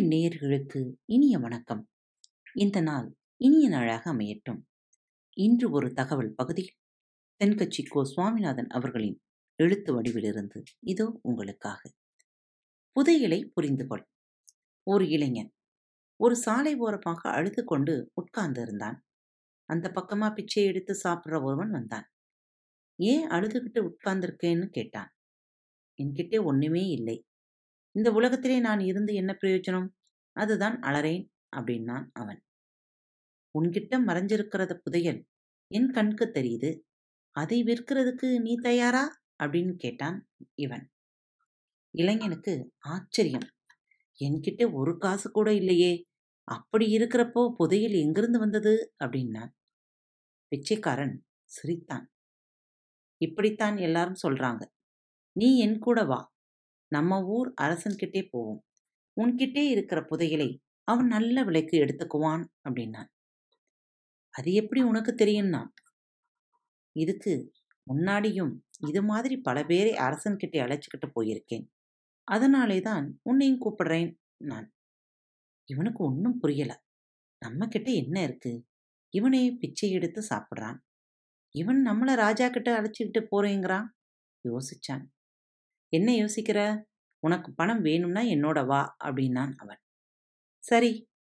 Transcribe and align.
அன்பின் 0.00 0.18
நேயர்களுக்கு 0.18 0.94
இனிய 1.04 1.38
வணக்கம். 1.38 1.88
இந்த 2.54 2.80
நாள் 2.80 3.16
இனிய 3.36 3.68
நாளாக 3.68 4.12
அமையட்டும். 4.12 4.60
இன்று 5.36 5.70
ஒரு 5.70 5.92
தகவல் 5.92 6.34
பகுதியில் 6.34 6.74
தென்கட்சி 7.40 7.82
கோ. 7.88 8.04
சுவாமிநாதன் 8.04 8.66
அவர்களின் 8.66 9.20
எழுத்து 9.56 10.02
வடிவிலிருந்து 10.02 10.62
இதோ 10.80 11.18
உங்களுக்காக. 11.22 11.92
புதையலை 12.96 13.44
புரிந்து 13.54 13.86
கொள். 13.86 14.08
ஒரு 14.82 15.08
இளைஞன் 15.08 15.52
ஒரு 16.16 16.36
சாலை 16.36 16.76
ஓரமாக 16.76 17.30
அழுது 17.30 17.64
கொண்டு 17.64 18.10
உட்கார்ந்து 18.14 18.62
இருந்தான். 18.62 19.04
அந்த 19.64 19.92
பக்கமா 19.94 20.34
பிச்சை 20.34 20.64
எடுத்து 20.64 21.00
சாப்பிட்ற 21.04 21.42
ஒருவன் 21.42 21.70
வந்தான். 21.70 22.10
ஏன் 22.96 23.28
அழுதுகிட்டு 23.28 23.90
உட்கார்ந்திருக்கேன்னு 23.90 24.66
கேட்டான். 24.66 25.12
என்கிட்டே 26.02 26.44
ஒண்ணுமே 26.44 26.86
இல்லை. 26.86 27.24
இந்த 27.92 28.12
உலகத்திலே 28.12 28.60
நான் 28.60 28.80
இருந்து 28.80 29.14
என்ன 29.14 29.38
பிரயோஜனம்? 29.40 29.88
அதுதான் 30.32 30.78
அலறேன் 30.80 31.30
அப்படின்னான் 31.56 32.06
அவன். 32.12 32.42
உன்கிட்ட 33.60 33.98
மறைஞ்சிருக்கிறத 34.06 34.74
புதையல். 34.74 35.26
என் 35.66 35.90
கண்க்கு 35.90 36.24
தெரியுது. 36.24 36.80
அதை 37.30 37.62
விற்கிறதுக்கு 37.62 38.40
நீ 38.40 38.54
தயாரா? 38.54 39.22
அப்படின்னு 39.42 39.74
கேட்டான் 39.74 40.28
இவன். 40.54 40.90
இளைஞனுக்கு 41.90 42.72
ஆச்சரியம். 42.78 43.48
என்கிட்ட 44.20 44.72
ஒரு 44.72 44.98
காசு 44.98 45.30
கூட 45.30 45.54
இல்லையே. 45.54 46.04
அப்படி 46.44 46.96
இருக்கிறப்போ 46.96 47.48
புதையல் 47.56 47.92
எங்கிருந்து 47.92 48.38
வந்தது? 48.38 48.94
அப்படின்னான். 49.04 49.50
பிச்சைக்காரன் 50.48 51.24
சிரித்தான். 51.44 52.10
இப்படித்தான் 53.16 53.76
எல்லாரும் 53.76 54.16
சொல்றாங்க. 54.22 54.62
நீ 55.32 55.58
என் 55.58 55.78
கூட 55.78 56.04
வா. 56.04 56.32
நம்ம 56.92 57.18
ஊர் 57.26 57.48
அரசன்கிட்டே 57.60 58.22
போவோம். 58.30 58.60
உன்கிட்டே 59.16 59.64
இருக்கிற 59.68 60.00
புதையலை 60.10 60.50
அவன் 60.88 61.06
நல்ல 61.06 61.44
விலைக்கு 61.44 61.76
எடுத்துக்குவான் 61.78 62.44
அப்படின்னான். 62.68 63.10
அது 64.34 64.52
எப்படி 64.52 64.80
உனக்கு 64.82 65.12
தெரியும்னா 65.14 65.62
இதுக்கு 66.96 67.32
முன்னாடியும் 67.86 68.52
இது 68.88 69.02
மாதிரி 69.02 69.36
பல 69.38 69.64
பேரை 69.64 69.92
அரசன்கிட்டே 69.92 70.58
அழைச்சிக்கிட்டு 70.64 71.08
போயிருக்கேன். 71.14 71.66
அதனாலே 72.28 72.80
தான் 72.80 73.06
உன்னையும் 73.22 73.60
கூப்பிடுறேன் 73.60 74.10
நான் 74.44 74.66
இவனுக்கு 75.68 76.04
ஒன்றும் 76.04 76.38
புரியல. 76.38 76.72
நம்ம 77.42 77.66
கிட்ட 77.66 77.90
என்ன 77.90 78.22
இருக்கு? 78.22 78.52
இவனே 79.14 79.42
பிச்சை 79.52 79.90
எடுத்து 79.90 80.20
சாப்பிட்றான். 80.30 80.78
இவன் 81.54 81.80
நம்மளை 81.86 82.14
ராஜா 82.14 82.48
கிட்ட 82.48 82.70
அழைச்சிக்கிட்டு 82.80 83.20
போறேங்கிறான்? 83.30 83.86
யோசிச்சான். 84.44 85.04
என்ன 85.92 86.08
யோசிக்கிற? 86.12 86.60
உனக்கு 87.22 87.48
பணம் 87.52 87.80
வேணும்னா 87.80 88.22
என்னோட 88.34 88.58
வா 88.66 88.82
அப்படின்னான் 89.04 89.54
அவன். 89.56 89.80
சரி 90.64 90.92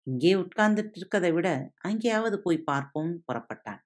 இங்கே 0.08 0.34
உட்கார்ந்துட்டு 0.36 0.98
இருக்கதை 1.00 1.30
விட 1.34 1.48
அங்கேயாவது 1.82 2.38
போய் 2.40 2.60
பார்ப்போம் 2.64 3.12
புறப்பட்டான். 3.28 3.82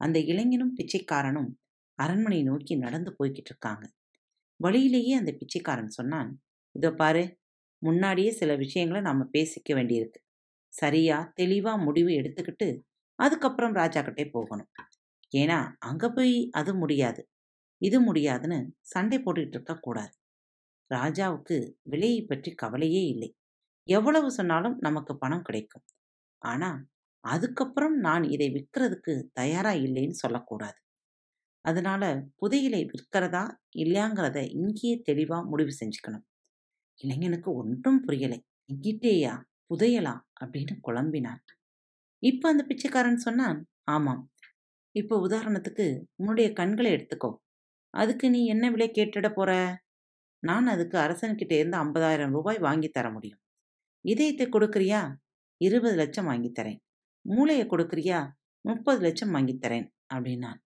அந்த 0.00 0.18
இளைஞனும் 0.20 0.74
பிச்சைக்காரனும் 0.78 1.50
அரண்மனை 1.98 2.40
நோக்கி 2.42 2.74
நடந்து 2.76 3.10
போய்கிட்டு 3.18 3.50
இருக்காங்க 3.52 3.84
வழியிலேயே 4.60 5.14
அந்த 5.16 5.30
பிச்சைக்காரன் 5.32 5.96
சொன்னான் 5.98 6.30
இதோ 6.74 6.90
பாரு 6.92 7.24
முன்னாடியே 7.82 8.30
சில 8.30 8.50
விஷயங்களை 8.56 9.00
நாம் 9.02 9.30
பேசிக்க 9.32 9.70
வேண்டியிருக்கு. 9.74 10.20
சரியா 10.72 11.16
தெளிவாக 11.34 11.84
முடிவு 11.84 12.10
எடுத்துக்கிட்டு 12.20 12.68
அதுக்கப்புறம் 13.18 13.74
ராஜா 13.74 14.00
கிட்டே 14.02 14.24
போகணும். 14.28 14.70
ஏன்னா 15.32 15.58
அங்கே 15.78 16.08
போய் 16.08 16.34
அது 16.50 16.70
முடியாது. 16.74 17.20
இது 17.78 18.00
முடியாதுன்னு 18.00 18.58
சண்டை 18.80 19.18
போட்டுக்கிட்டு 19.18 19.58
இருக்கக்கூடாது 19.58 20.14
ராஜாவுக்கு 20.90 21.56
விலையை 21.82 22.22
பற்றி 22.22 22.54
கவலையே 22.54 23.02
இல்லை. 23.06 23.30
எவ்வளவு 23.88 24.30
சொன்னாலும் 24.30 24.76
நமக்கு 24.78 25.12
பணம் 25.16 25.42
கிடைக்கும். 25.42 25.84
ஆனால் 26.42 26.80
அதுக்கப்புறம் 27.24 27.96
நான் 27.98 28.24
இதை 28.24 28.48
விற்கிறதுக்கு 28.50 29.14
தயாரா 29.32 29.72
இல்லைன்னு 29.86 30.16
சொல்லக்கூடாது 30.16 30.78
அதனால 31.64 32.04
புதையலை 32.42 32.80
விற்கிறதா 32.90 33.44
இல்லையாங்கிறத 33.76 34.38
இங்கேயே 34.52 35.02
தெளிவா 35.08 35.38
முடிவு 35.44 35.72
செஞ்சுக்கணும். 35.80 36.24
இளைஞனுக்கு 37.00 37.50
ஒன்றும் 37.54 38.00
புரியலை. 38.06 38.38
இங்கிட்டேயா? 38.68 39.34
புதையலா? 39.70 40.14
அப்படின்னு 40.40 40.74
குழம்பினான். 40.82 41.42
இப்போ 42.22 42.46
அந்த 42.48 42.62
பிச்சைக்காரன் 42.64 43.24
சொன்னான் 43.26 43.58
ஆமாம். 43.84 44.22
இப்போ 44.94 45.14
உதாரணத்துக்கு 45.28 45.86
உன்னுடைய 46.16 46.52
கண்களை 46.52 46.90
எடுத்துக்கோ. 46.92 47.30
அதுக்கு 47.94 48.30
நீ 48.30 48.40
என்ன 48.46 48.70
விலை 48.70 48.88
கேட்டுட 48.90 49.28
போற? 49.34 49.50
நான் 50.42 50.66
அதுக்கு 50.66 50.98
அரசன்கிட்ட 50.98 51.52
இருந்து 51.52 51.76
ஐம்பதாயிரம் 51.78 52.30
ரூபாய் 52.30 52.58
வாங்கி 52.58 52.88
தர 52.88 53.10
முடியும். 53.10 53.40
இதயத்தை 54.04 54.46
கொடுக்குறியா? 54.46 55.00
இருபது 55.60 55.96
லட்சம் 55.96 56.24
வாங்கி 56.24 56.50
தரேன். 56.50 56.80
மூளையை 57.24 57.64
கொடுக்குறியா? 57.66 58.20
முப்பது 58.64 59.00
லட்சம் 59.00 59.30
வாங்கி 59.30 59.54
தரேன் 59.54 59.86
அப்படின்னான். 60.14 60.60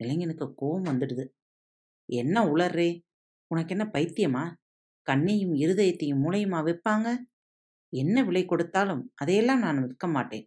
இளைஞனுக்கு 0.00 0.54
கோபம் 0.54 0.84
வந்துடுது. 0.84 1.24
என்ன 2.08 2.44
உளர்றே? 2.44 2.90
உனக்கு 3.50 3.74
என்ன 3.76 3.86
பைத்தியமா? 3.92 4.44
கண்ணையும் 5.06 5.54
இருதயத்தையும் 5.54 6.22
மூளையுமா 6.24 6.60
விற்பாங்க 6.68 7.08
என்ன 7.92 8.24
விலை 8.24 8.44
கொடுத்தாலும் 8.44 9.12
அதையெல்லாம் 9.14 9.58
நான் 9.58 9.82
விற்க 9.82 10.06
மாட்டேன். 10.06 10.46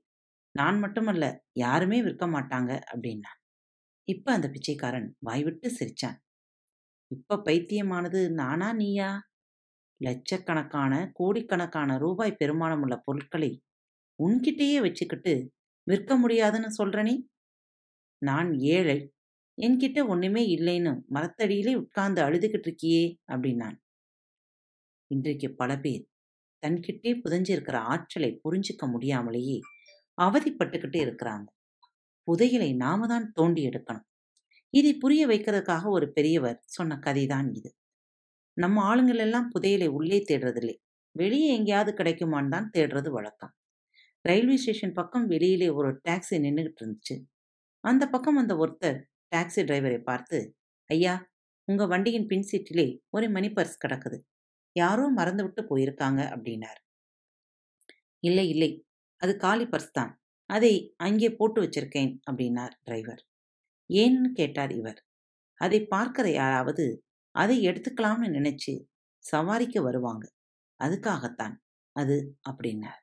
நான் 0.55 0.79
மட்டுமல்ல 0.79 1.25
யாருமே 1.55 1.99
விற்க 2.03 2.25
மாட்டாங்க 2.27 2.71
அப்படின்னா 2.91 3.31
இப்ப 4.09 4.31
அந்த 4.31 4.49
பிச்சைக்காரன் 4.49 5.15
வாய்விட்டு 5.19 5.67
சிரிச்சான். 5.69 6.17
இப்ப 7.11 7.41
பைத்தியமானது 7.45 8.31
நானா 8.31 8.73
நீயா? 8.73 9.09
லட்சக்கணக்கான 10.01 11.11
கோடிக்கணக்கான 11.13 11.97
ரூபாய் 11.97 12.37
பெருமானம் 12.39 12.81
உள்ள 12.81 12.95
பொருட்களை 12.97 13.51
உன்கிட்டேயே 14.19 14.79
வச்சுக்கிட்டு 14.81 15.33
விற்க 15.87 16.17
முடியாதுன்னு 16.17 16.69
சொல்றனே 16.77 17.15
நான் 18.21 18.53
ஏழை. 18.69 18.99
என்கிட்ட 19.57 20.07
ஒண்ணுமே 20.07 20.43
இல்லைன்னு 20.57 20.93
மரத்தடியிலே 21.13 21.73
உட்கார்ந்து 21.75 22.21
அழுதுகிட்டு 22.21 22.67
இருக்கியே 22.67 23.03
அப்படின்னான். 23.31 23.77
இன்றைக்கு 25.11 25.47
பல 25.53 25.71
பேர் 25.77 26.03
தன்கிட்டே 26.63 27.11
புதஞ்சிருக்கிற 27.23 27.77
ஆற்றலை 27.93 28.31
புரிஞ்சுக்க 28.43 28.83
முடியாமலேயே 28.91 29.59
அவதிப்பட்டுக்கிட்டே 30.17 30.99
இருக்கிறாங்க. 31.05 31.47
புதையலை 32.29 32.75
நாம 32.75 33.07
தான் 33.07 33.31
தோண்டி 33.31 33.67
எடுக்கணும். 33.67 34.05
இதை 34.73 34.93
புரிய 34.95 35.27
வைக்கிறதுக்காக 35.27 35.85
ஒரு 35.89 36.11
பெரியவர் 36.11 36.59
சொன்ன 36.67 36.99
கதைதான் 37.05 37.47
இது. 37.55 37.69
நம்ம 38.57 38.81
ஆளுங்கள் 38.81 39.17
எல்லாம் 39.17 39.51
புதையலை 39.55 39.87
உள்ளே 39.87 40.23
தேடுறதில்லை. 40.29 40.75
வெளியே 41.15 41.55
எங்கேயாவது 41.57 41.91
கிடைக்குமான்னு 42.03 42.49
தான் 42.49 42.69
தேடுறது 42.77 43.09
வழக்கம். 43.09 43.53
ரயில்வே 44.21 44.57
ஸ்டேஷன் 44.57 44.93
பக்கம் 44.93 45.27
வெளியிலே 45.27 45.69
ஒரு 45.69 46.01
டாக்ஸி 46.09 46.37
நின்றுகிட்டு 46.37 46.81
இருந்துச்சு. 46.81 47.15
அந்த 47.83 48.07
பக்கம் 48.07 48.37
அந்த 48.37 48.53
ஒருத்தர் 48.55 48.99
டாக்ஸி 49.35 49.61
டிரைவரை 49.63 49.99
பார்த்து 50.03 50.37
ஐயா 50.89 51.13
உங்க 51.67 51.85
வண்டியின் 51.85 52.27
பின் 52.27 52.47
சீட்டிலே 52.51 52.99
ஒரு 53.09 53.29
மணி 53.29 53.49
பர்ஸ் 53.49 53.81
கிடக்குது. 53.87 54.17
யாரோ 54.75 55.07
மறந்து 55.09 55.43
விட்டு 55.43 55.61
போயிருக்காங்க 55.63 56.21
அப்படின்னார். 56.35 56.79
இல்லை 58.23 58.49
இல்லை. 58.49 58.71
அது 59.21 59.37
காலி 59.37 59.65
பர்ஸ் 59.65 59.91
தான். 59.91 60.11
அதை 60.49 60.93
அங்கே 60.97 61.29
போட்டு 61.35 61.59
வச்சிருக்கேன் 61.61 62.13
அப்படின்னார் 62.31 62.75
டிரைவர். 62.83 63.21
ஏன்னு 63.89 64.31
கேட்டார் 64.33 64.71
இவர். 64.71 64.99
அதை 65.61 65.85
பார்க்கிற 65.85 66.31
யாராவது 66.31 66.85
அதை 67.35 67.67
எடுத்துக்கலாம்னு 67.67 68.29
நினைச்சு 68.29 68.73
சவாரிக்கு 69.31 69.81
வருவாங்க. 69.81 70.25
அதுக்காகத்தான் 70.79 71.55
அது 71.95 72.17
அப்படின்னார். 72.49 73.01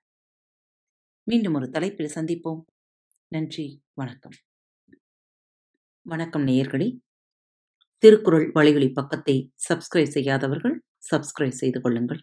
மீண்டும் 1.27 1.55
ஒரு 1.55 1.71
தலைப்பில் 1.71 2.15
சந்திப்போம். 2.15 2.63
நன்றி 3.33 3.83
வணக்கம். 3.95 4.37
வணக்கம் 6.07 6.47
நேயர்களே. 6.47 6.89
திருக்குறள் 8.03 8.51
வழிகளி 8.55 8.93
பக்கத்தை 8.93 9.53
சப்ஸ்கிரைப் 9.69 10.15
செய்யாதவர்கள் 10.17 10.83
சப்ஸ்கிரைப் 11.11 11.61
செய்து 11.63 11.81
கொள்ளுங்கள். 11.81 12.23